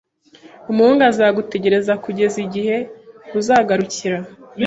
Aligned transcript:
Umuhungu 0.71 1.01
azagutegereza 1.11 1.93
kugeza 2.03 2.37
igihe 2.45 2.77
uzagarukira 3.39 4.17